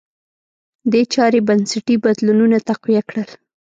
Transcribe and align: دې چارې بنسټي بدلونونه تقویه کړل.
دې 0.91 1.01
چارې 1.13 1.39
بنسټي 1.47 1.95
بدلونونه 2.03 2.57
تقویه 2.69 3.01
کړل. 3.09 3.29